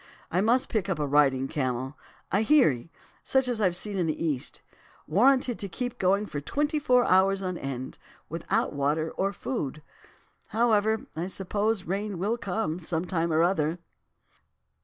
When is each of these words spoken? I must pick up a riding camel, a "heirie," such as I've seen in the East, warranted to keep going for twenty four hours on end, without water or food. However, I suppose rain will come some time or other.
I 0.31 0.41
must 0.41 0.67
pick 0.67 0.89
up 0.89 0.97
a 0.97 1.05
riding 1.05 1.47
camel, 1.47 1.95
a 2.31 2.37
"heirie," 2.49 2.89
such 3.21 3.47
as 3.47 3.61
I've 3.61 3.75
seen 3.75 3.99
in 3.99 4.07
the 4.07 4.19
East, 4.25 4.63
warranted 5.05 5.59
to 5.59 5.69
keep 5.69 5.99
going 5.99 6.25
for 6.25 6.41
twenty 6.41 6.79
four 6.79 7.05
hours 7.05 7.43
on 7.43 7.55
end, 7.55 7.99
without 8.27 8.73
water 8.73 9.11
or 9.11 9.31
food. 9.31 9.83
However, 10.47 11.05
I 11.15 11.27
suppose 11.27 11.83
rain 11.83 12.17
will 12.17 12.37
come 12.39 12.79
some 12.79 13.05
time 13.05 13.31
or 13.31 13.43
other. 13.43 13.77